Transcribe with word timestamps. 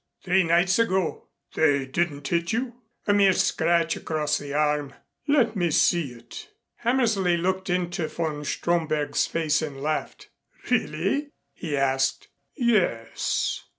"Three 0.23 0.41
nights 0.43 0.79
ago." 0.79 1.27
"They 1.53 1.85
didn't 1.85 2.27
hit 2.29 2.51
you" 2.51 2.73
"A 3.07 3.13
mere 3.13 3.33
scratch 3.33 3.95
across 3.95 4.39
the 4.39 4.51
arm" 4.51 4.95
"Let 5.37 5.55
me 5.55 5.69
see 5.69 6.13
it." 6.13 6.49
Hammersley 6.77 7.37
looked 7.37 7.69
into 7.69 8.07
von 8.07 8.43
Stromberg's 8.43 9.27
face 9.27 9.61
and 9.61 9.79
laughed. 9.79 10.31
"Really?" 10.71 11.29
he 11.53 11.77
asked. 11.77 12.29
"Yes." 12.57 13.61